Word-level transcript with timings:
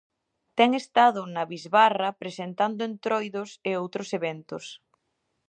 Ten 0.57 0.69
estado 0.81 1.21
na 1.33 1.43
bisbarra 1.51 2.09
presentando 2.21 2.81
Entroidos 2.89 3.49
e 3.69 3.71
outros 3.81 4.09
eventos. 4.19 4.65